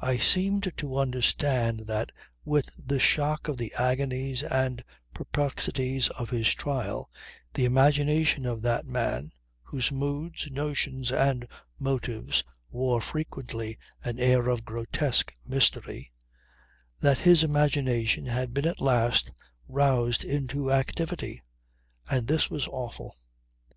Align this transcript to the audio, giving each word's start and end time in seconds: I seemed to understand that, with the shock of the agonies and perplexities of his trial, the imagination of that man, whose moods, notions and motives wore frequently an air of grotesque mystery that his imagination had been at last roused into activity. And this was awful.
I 0.00 0.16
seemed 0.16 0.72
to 0.78 0.98
understand 0.98 1.82
that, 1.86 2.10
with 2.44 2.70
the 2.76 2.98
shock 2.98 3.46
of 3.46 3.56
the 3.56 3.72
agonies 3.78 4.42
and 4.42 4.82
perplexities 5.14 6.08
of 6.08 6.28
his 6.30 6.52
trial, 6.52 7.08
the 7.54 7.66
imagination 7.66 8.46
of 8.46 8.62
that 8.62 8.84
man, 8.84 9.30
whose 9.62 9.92
moods, 9.92 10.48
notions 10.50 11.12
and 11.12 11.46
motives 11.78 12.42
wore 12.68 13.00
frequently 13.00 13.78
an 14.02 14.18
air 14.18 14.48
of 14.48 14.64
grotesque 14.64 15.32
mystery 15.46 16.10
that 17.00 17.18
his 17.20 17.44
imagination 17.44 18.26
had 18.26 18.52
been 18.52 18.66
at 18.66 18.80
last 18.80 19.30
roused 19.68 20.24
into 20.24 20.72
activity. 20.72 21.42
And 22.10 22.26
this 22.26 22.50
was 22.50 22.66
awful. 22.66 23.14